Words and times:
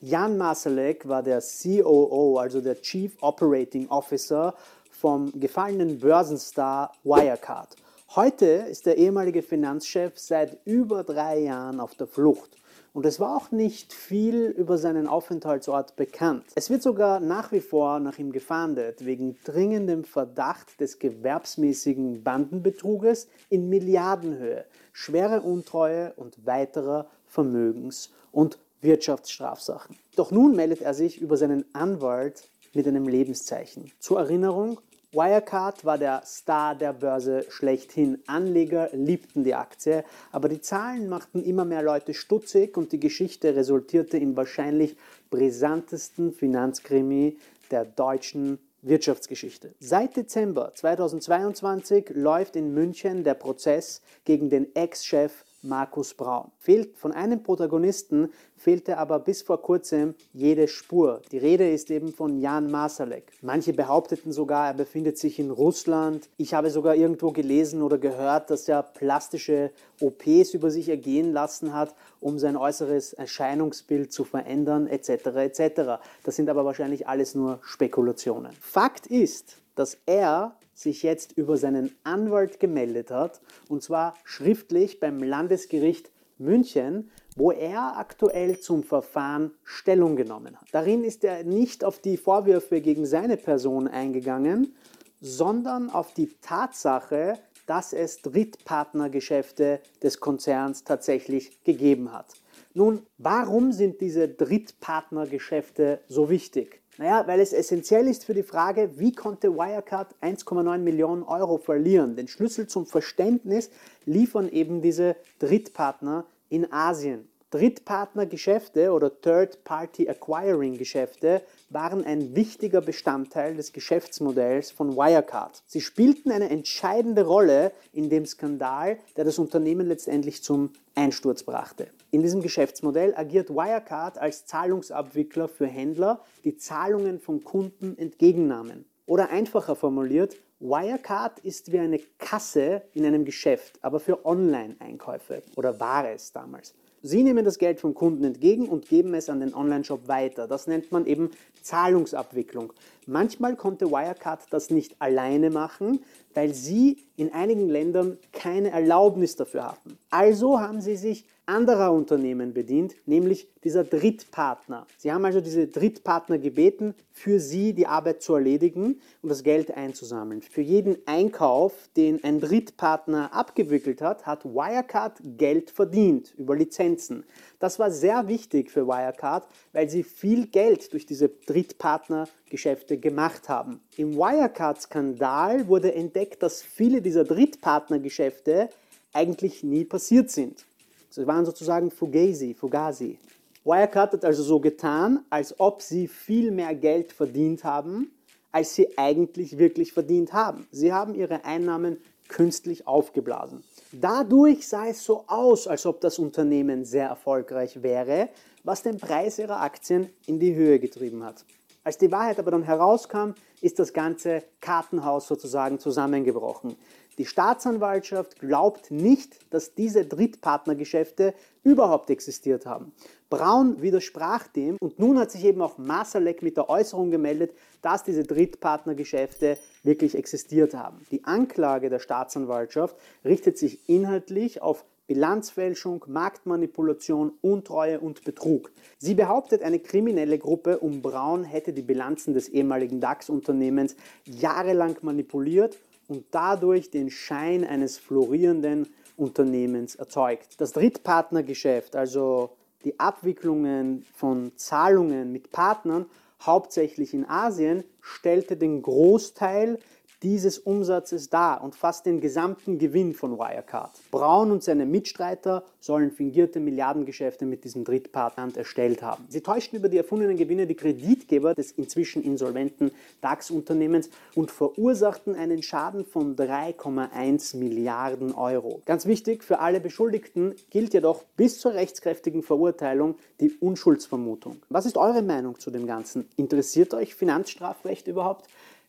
Jan 0.00 0.36
Masalek 0.36 1.08
war 1.08 1.22
der 1.22 1.40
COO, 1.40 2.36
also 2.36 2.60
der 2.60 2.80
Chief 2.82 3.16
Operating 3.22 3.88
Officer 3.88 4.54
vom 4.90 5.32
gefallenen 5.40 5.98
Börsenstar 5.98 6.92
Wirecard. 7.02 7.76
Heute 8.14 8.44
ist 8.44 8.84
der 8.84 8.98
ehemalige 8.98 9.42
Finanzchef 9.42 10.18
seit 10.18 10.58
über 10.66 11.02
drei 11.02 11.38
Jahren 11.38 11.80
auf 11.80 11.94
der 11.94 12.06
Flucht. 12.06 12.58
Und 12.92 13.06
es 13.06 13.20
war 13.20 13.36
auch 13.36 13.50
nicht 13.50 13.94
viel 13.94 14.46
über 14.46 14.76
seinen 14.76 15.06
Aufenthaltsort 15.06 15.96
bekannt. 15.96 16.44
Es 16.54 16.68
wird 16.68 16.82
sogar 16.82 17.20
nach 17.20 17.52
wie 17.52 17.60
vor 17.60 17.98
nach 17.98 18.18
ihm 18.18 18.32
gefahndet, 18.32 19.04
wegen 19.06 19.38
dringendem 19.44 20.04
Verdacht 20.04 20.78
des 20.78 20.98
gewerbsmäßigen 20.98 22.22
Bandenbetruges 22.22 23.28
in 23.48 23.70
Milliardenhöhe, 23.70 24.66
schwere 24.92 25.40
Untreue 25.40 26.12
und 26.16 26.46
weiterer 26.46 27.06
Vermögens- 27.26 28.10
und 28.30 28.58
Wirtschaftsstrafsachen. 28.86 29.96
Doch 30.16 30.30
nun 30.30 30.56
meldet 30.56 30.80
er 30.80 30.94
sich 30.94 31.20
über 31.20 31.36
seinen 31.36 31.66
Anwalt 31.74 32.48
mit 32.72 32.86
einem 32.86 33.06
Lebenszeichen. 33.06 33.92
Zur 33.98 34.20
Erinnerung, 34.20 34.80
Wirecard 35.12 35.84
war 35.84 35.98
der 35.98 36.22
Star 36.24 36.74
der 36.74 36.92
Börse 36.92 37.46
schlechthin. 37.48 38.22
Anleger 38.26 38.90
liebten 38.92 39.44
die 39.44 39.54
Aktie, 39.54 40.04
aber 40.30 40.48
die 40.48 40.60
Zahlen 40.60 41.08
machten 41.08 41.42
immer 41.42 41.64
mehr 41.64 41.82
Leute 41.82 42.12
stutzig 42.12 42.76
und 42.76 42.92
die 42.92 43.00
Geschichte 43.00 43.56
resultierte 43.56 44.18
im 44.18 44.36
wahrscheinlich 44.36 44.96
brisantesten 45.30 46.32
Finanzkrimi 46.32 47.38
der 47.70 47.84
deutschen 47.84 48.58
Wirtschaftsgeschichte. 48.82 49.74
Seit 49.80 50.16
Dezember 50.16 50.72
2022 50.74 52.10
läuft 52.14 52.54
in 52.54 52.74
München 52.74 53.24
der 53.24 53.34
Prozess 53.34 54.02
gegen 54.24 54.50
den 54.50 54.74
Ex-Chef 54.76 55.45
Markus 55.66 56.14
Braun. 56.14 56.50
Fehlt 56.58 56.96
von 56.96 57.12
einem 57.12 57.42
Protagonisten 57.42 58.30
fehlte 58.56 58.98
aber 58.98 59.18
bis 59.18 59.42
vor 59.42 59.60
kurzem 59.60 60.14
jede 60.32 60.68
Spur. 60.68 61.20
Die 61.30 61.38
Rede 61.38 61.70
ist 61.70 61.90
eben 61.90 62.12
von 62.12 62.38
Jan 62.40 62.70
Masalek. 62.70 63.32
Manche 63.42 63.72
behaupteten 63.72 64.32
sogar, 64.32 64.68
er 64.68 64.74
befindet 64.74 65.18
sich 65.18 65.38
in 65.38 65.50
Russland. 65.50 66.28
Ich 66.36 66.54
habe 66.54 66.70
sogar 66.70 66.94
irgendwo 66.94 67.32
gelesen 67.32 67.82
oder 67.82 67.98
gehört, 67.98 68.50
dass 68.50 68.68
er 68.68 68.82
plastische 68.82 69.70
OPs 70.00 70.54
über 70.54 70.70
sich 70.70 70.88
ergehen 70.88 71.32
lassen 71.32 71.74
hat, 71.74 71.94
um 72.20 72.38
sein 72.38 72.56
äußeres 72.56 73.12
Erscheinungsbild 73.12 74.12
zu 74.12 74.24
verändern, 74.24 74.86
etc. 74.86 75.10
etc. 75.36 76.00
Das 76.22 76.36
sind 76.36 76.48
aber 76.48 76.64
wahrscheinlich 76.64 77.06
alles 77.08 77.34
nur 77.34 77.60
Spekulationen. 77.62 78.52
Fakt 78.60 79.06
ist, 79.06 79.58
dass 79.74 79.98
er 80.06 80.56
sich 80.76 81.02
jetzt 81.02 81.32
über 81.32 81.56
seinen 81.56 81.96
Anwalt 82.04 82.60
gemeldet 82.60 83.10
hat, 83.10 83.40
und 83.68 83.82
zwar 83.82 84.14
schriftlich 84.24 85.00
beim 85.00 85.22
Landesgericht 85.22 86.10
München, 86.38 87.10
wo 87.34 87.50
er 87.50 87.96
aktuell 87.96 88.60
zum 88.60 88.82
Verfahren 88.82 89.52
Stellung 89.64 90.16
genommen 90.16 90.56
hat. 90.60 90.68
Darin 90.72 91.02
ist 91.02 91.24
er 91.24 91.44
nicht 91.44 91.82
auf 91.82 91.98
die 91.98 92.16
Vorwürfe 92.16 92.80
gegen 92.80 93.06
seine 93.06 93.38
Person 93.38 93.88
eingegangen, 93.88 94.74
sondern 95.20 95.90
auf 95.90 96.12
die 96.12 96.28
Tatsache, 96.40 97.38
dass 97.66 97.92
es 97.92 98.22
Drittpartnergeschäfte 98.22 99.80
des 100.02 100.20
Konzerns 100.20 100.84
tatsächlich 100.84 101.64
gegeben 101.64 102.12
hat. 102.12 102.34
Nun, 102.74 103.06
warum 103.18 103.72
sind 103.72 104.00
diese 104.00 104.28
Drittpartnergeschäfte 104.28 106.00
so 106.08 106.28
wichtig? 106.30 106.82
Naja, 106.98 107.26
weil 107.26 107.40
es 107.40 107.52
essentiell 107.52 108.08
ist 108.08 108.24
für 108.24 108.32
die 108.32 108.42
Frage, 108.42 108.98
wie 108.98 109.12
konnte 109.12 109.54
Wirecard 109.54 110.14
1,9 110.22 110.78
Millionen 110.78 111.22
Euro 111.22 111.58
verlieren? 111.58 112.16
Den 112.16 112.26
Schlüssel 112.26 112.66
zum 112.66 112.86
Verständnis 112.86 113.70
liefern 114.06 114.48
eben 114.48 114.80
diese 114.80 115.16
Drittpartner 115.38 116.24
in 116.48 116.72
Asien. 116.72 117.28
Drittpartnergeschäfte 117.56 118.92
oder 118.92 119.10
Third-Party 119.22 120.10
Acquiring-Geschäfte 120.10 121.40
waren 121.70 122.04
ein 122.04 122.36
wichtiger 122.36 122.82
Bestandteil 122.82 123.56
des 123.56 123.72
Geschäftsmodells 123.72 124.70
von 124.70 124.94
Wirecard. 124.94 125.62
Sie 125.66 125.80
spielten 125.80 126.30
eine 126.32 126.50
entscheidende 126.50 127.24
Rolle 127.24 127.72
in 127.94 128.10
dem 128.10 128.26
Skandal, 128.26 128.98
der 129.16 129.24
das 129.24 129.38
Unternehmen 129.38 129.86
letztendlich 129.86 130.42
zum 130.42 130.74
Einsturz 130.94 131.44
brachte. 131.44 131.88
In 132.10 132.20
diesem 132.20 132.42
Geschäftsmodell 132.42 133.14
agiert 133.16 133.48
Wirecard 133.48 134.18
als 134.18 134.44
Zahlungsabwickler 134.44 135.48
für 135.48 135.66
Händler, 135.66 136.20
die 136.44 136.58
Zahlungen 136.58 137.20
von 137.20 137.42
Kunden 137.42 137.96
entgegennahmen. 137.96 138.84
Oder 139.06 139.30
einfacher 139.30 139.76
formuliert, 139.76 140.36
Wirecard 140.60 141.38
ist 141.38 141.72
wie 141.72 141.78
eine 141.78 142.00
Kasse 142.18 142.82
in 142.92 143.06
einem 143.06 143.24
Geschäft, 143.24 143.78
aber 143.80 143.98
für 143.98 144.26
Online-Einkäufe 144.26 145.42
oder 145.56 145.80
war 145.80 146.10
es 146.10 146.32
damals. 146.32 146.74
Sie 147.06 147.22
nehmen 147.22 147.44
das 147.44 147.58
Geld 147.58 147.78
vom 147.78 147.94
Kunden 147.94 148.24
entgegen 148.24 148.68
und 148.68 148.88
geben 148.88 149.14
es 149.14 149.28
an 149.28 149.38
den 149.38 149.54
Online-Shop 149.54 150.08
weiter. 150.08 150.48
Das 150.48 150.66
nennt 150.66 150.90
man 150.90 151.06
eben 151.06 151.30
Zahlungsabwicklung. 151.62 152.72
Manchmal 153.06 153.54
konnte 153.54 153.92
Wirecard 153.92 154.40
das 154.50 154.70
nicht 154.70 154.96
alleine 154.98 155.50
machen, 155.50 156.00
weil 156.34 156.52
sie 156.52 157.05
in 157.16 157.32
einigen 157.32 157.68
Ländern 157.68 158.18
keine 158.32 158.70
Erlaubnis 158.70 159.36
dafür 159.36 159.70
hatten. 159.70 159.98
Also 160.10 160.60
haben 160.60 160.80
sie 160.80 160.96
sich 160.96 161.24
anderer 161.46 161.92
Unternehmen 161.92 162.52
bedient, 162.52 162.96
nämlich 163.06 163.48
dieser 163.62 163.84
Drittpartner. 163.84 164.86
Sie 164.98 165.12
haben 165.12 165.24
also 165.24 165.40
diese 165.40 165.68
Drittpartner 165.68 166.38
gebeten, 166.38 166.94
für 167.12 167.38
sie 167.38 167.72
die 167.72 167.86
Arbeit 167.86 168.20
zu 168.20 168.34
erledigen 168.34 169.00
und 169.22 169.28
das 169.28 169.44
Geld 169.44 169.70
einzusammeln. 169.70 170.42
Für 170.42 170.60
jeden 170.60 170.96
Einkauf, 171.06 171.72
den 171.96 172.22
ein 172.24 172.40
Drittpartner 172.40 173.32
abgewickelt 173.32 174.02
hat, 174.02 174.26
hat 174.26 174.44
Wirecard 174.44 175.20
Geld 175.38 175.70
verdient 175.70 176.34
über 176.36 176.56
Lizenzen. 176.56 177.24
Das 177.60 177.78
war 177.78 177.90
sehr 177.90 178.26
wichtig 178.28 178.70
für 178.70 178.86
Wirecard, 178.86 179.46
weil 179.72 179.88
sie 179.88 180.02
viel 180.02 180.48
Geld 180.48 180.92
durch 180.92 181.06
diese 181.06 181.28
Drittpartnergeschäfte 181.28 182.98
gemacht 182.98 183.48
haben. 183.48 183.80
Im 183.98 184.14
Wirecard-Skandal 184.14 185.68
wurde 185.68 185.94
entdeckt, 185.94 186.42
dass 186.42 186.60
viele 186.60 187.00
dieser 187.00 187.24
Drittpartnergeschäfte 187.24 188.68
eigentlich 189.14 189.62
nie 189.62 189.86
passiert 189.86 190.30
sind. 190.30 190.66
Sie 191.08 191.26
waren 191.26 191.46
sozusagen 191.46 191.90
Fugazi, 191.90 192.52
Fugazi. 192.52 193.18
Wirecard 193.64 194.12
hat 194.12 194.24
also 194.26 194.42
so 194.42 194.60
getan, 194.60 195.24
als 195.30 195.58
ob 195.58 195.80
sie 195.80 196.08
viel 196.08 196.50
mehr 196.50 196.74
Geld 196.74 197.10
verdient 197.10 197.64
haben, 197.64 198.12
als 198.52 198.74
sie 198.74 198.98
eigentlich 198.98 199.56
wirklich 199.56 199.94
verdient 199.94 200.34
haben. 200.34 200.66
Sie 200.70 200.92
haben 200.92 201.14
ihre 201.14 201.46
Einnahmen 201.46 201.96
künstlich 202.28 202.86
aufgeblasen. 202.86 203.64
Dadurch 203.92 204.68
sah 204.68 204.88
es 204.88 205.02
so 205.02 205.24
aus, 205.26 205.66
als 205.66 205.86
ob 205.86 206.02
das 206.02 206.18
Unternehmen 206.18 206.84
sehr 206.84 207.08
erfolgreich 207.08 207.82
wäre, 207.82 208.28
was 208.62 208.82
den 208.82 208.98
Preis 208.98 209.38
ihrer 209.38 209.62
Aktien 209.62 210.10
in 210.26 210.38
die 210.38 210.54
Höhe 210.54 210.78
getrieben 210.80 211.24
hat. 211.24 211.46
Als 211.86 211.98
die 211.98 212.10
Wahrheit 212.10 212.40
aber 212.40 212.50
dann 212.50 212.64
herauskam, 212.64 213.34
ist 213.60 213.78
das 213.78 213.92
ganze 213.92 214.42
Kartenhaus 214.60 215.28
sozusagen 215.28 215.78
zusammengebrochen. 215.78 216.74
Die 217.16 217.26
Staatsanwaltschaft 217.26 218.40
glaubt 218.40 218.90
nicht, 218.90 219.38
dass 219.54 219.76
diese 219.76 220.04
Drittpartnergeschäfte 220.04 221.32
überhaupt 221.62 222.10
existiert 222.10 222.66
haben. 222.66 222.92
Braun 223.30 223.82
widersprach 223.82 224.48
dem 224.48 224.76
und 224.80 224.98
nun 224.98 225.16
hat 225.16 225.30
sich 225.30 225.44
eben 225.44 225.62
auch 225.62 225.78
Masalek 225.78 226.42
mit 226.42 226.56
der 226.56 226.68
Äußerung 226.68 227.12
gemeldet, 227.12 227.52
dass 227.82 228.02
diese 228.02 228.24
Drittpartnergeschäfte 228.24 229.56
wirklich 229.84 230.16
existiert 230.16 230.74
haben. 230.74 231.06
Die 231.12 231.22
Anklage 231.22 231.88
der 231.88 232.00
Staatsanwaltschaft 232.00 232.96
richtet 233.24 233.58
sich 233.58 233.88
inhaltlich 233.88 234.60
auf 234.60 234.84
Bilanzfälschung, 235.06 236.04
Marktmanipulation, 236.08 237.32
Untreue 237.40 238.00
und 238.00 238.24
Betrug. 238.24 238.72
Sie 238.98 239.14
behauptet, 239.14 239.62
eine 239.62 239.78
kriminelle 239.78 240.38
Gruppe 240.38 240.78
um 240.78 241.02
Braun 241.02 241.44
hätte 241.44 241.72
die 241.72 241.82
Bilanzen 241.82 242.34
des 242.34 242.48
ehemaligen 242.48 243.00
DAX-Unternehmens 243.00 243.96
jahrelang 244.24 244.96
manipuliert 245.02 245.78
und 246.08 246.24
dadurch 246.30 246.90
den 246.90 247.10
Schein 247.10 247.64
eines 247.64 247.98
florierenden 247.98 248.88
Unternehmens 249.16 249.94
erzeugt. 249.94 250.60
Das 250.60 250.72
Drittpartnergeschäft, 250.72 251.96
also 251.96 252.50
die 252.84 252.98
Abwicklungen 252.98 254.04
von 254.14 254.52
Zahlungen 254.56 255.32
mit 255.32 255.50
Partnern, 255.50 256.06
hauptsächlich 256.40 257.14
in 257.14 257.28
Asien, 257.28 257.84
stellte 258.00 258.56
den 258.56 258.82
Großteil 258.82 259.78
dieses 260.22 260.58
Umsatzes 260.58 261.28
dar 261.28 261.62
und 261.62 261.74
fast 261.74 262.06
den 262.06 262.20
gesamten 262.20 262.78
Gewinn 262.78 263.14
von 263.14 263.38
Wirecard. 263.38 263.90
Braun 264.10 264.50
und 264.50 264.62
seine 264.62 264.86
Mitstreiter 264.86 265.64
sollen 265.80 266.10
fingierte 266.10 266.58
Milliardengeschäfte 266.58 267.44
mit 267.44 267.64
diesem 267.64 267.84
Drittpartner 267.84 268.48
erstellt 268.54 269.02
haben. 269.02 269.24
Sie 269.28 269.40
täuschten 269.40 269.78
über 269.78 269.88
die 269.88 269.98
erfundenen 269.98 270.36
Gewinne 270.36 270.66
die 270.66 270.74
Kreditgeber 270.74 271.54
des 271.54 271.72
inzwischen 271.72 272.22
insolventen 272.22 272.90
DAX-Unternehmens 273.20 274.10
und 274.34 274.50
verursachten 274.50 275.34
einen 275.34 275.62
Schaden 275.62 276.04
von 276.04 276.36
3,1 276.36 277.56
Milliarden 277.56 278.34
Euro. 278.34 278.82
Ganz 278.84 279.06
wichtig, 279.06 279.44
für 279.44 279.58
alle 279.58 279.80
Beschuldigten 279.80 280.54
gilt 280.70 280.94
jedoch 280.94 281.24
bis 281.36 281.60
zur 281.60 281.74
rechtskräftigen 281.74 282.42
Verurteilung 282.42 283.16
die 283.40 283.52
Unschuldsvermutung. 283.52 284.56
Was 284.68 284.86
ist 284.86 284.96
eure 284.96 285.22
Meinung 285.22 285.58
zu 285.58 285.70
dem 285.70 285.86
Ganzen? 285.86 286.28
Interessiert 286.36 286.94
euch 286.94 287.14
Finanzstrafrecht 287.14 288.06
überhaupt? 288.06 288.46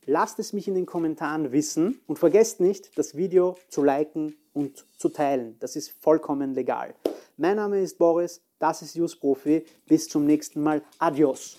Lasst 0.09 0.39
es 0.39 0.53
mich 0.53 0.69
in 0.69 0.73
den 0.75 0.85
Kommentaren 0.85 1.51
wissen 1.51 1.99
und 2.07 2.17
vergesst 2.17 2.61
nicht, 2.61 2.97
das 2.97 3.17
Video 3.17 3.57
zu 3.67 3.83
liken 3.83 4.37
und 4.53 4.85
zu 4.97 5.09
teilen. 5.09 5.57
Das 5.59 5.75
ist 5.75 5.89
vollkommen 5.99 6.53
legal. 6.53 6.95
Mein 7.35 7.57
Name 7.57 7.81
ist 7.81 7.97
Boris, 7.97 8.41
Das 8.57 8.81
ist 8.81 8.95
Just 8.95 9.19
Profi. 9.19 9.65
Bis 9.85 10.07
zum 10.07 10.25
nächsten 10.25 10.63
Mal. 10.63 10.81
Adios. 10.97 11.57